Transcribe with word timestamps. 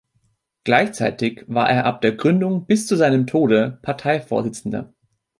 Gleichzeitig 0.63 1.43
war 1.45 1.69
er 1.69 1.85
ab 1.85 2.01
der 2.01 2.13
Gründung 2.13 2.65
bis 2.65 2.87
zu 2.87 2.95
seinem 2.95 3.27
Tode 3.27 3.77
Parteivorsitzender. 3.83 4.95